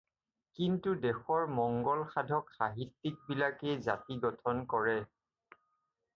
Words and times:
কিন্তু 0.59 0.93
দেশৰ 1.03 1.45
মঙ্গলসাধক 1.57 2.49
সাহিত্যিকবিলাকেই 2.57 3.79
জাতি 3.91 4.19
গঠন 4.27 4.65
কৰে 4.75 4.99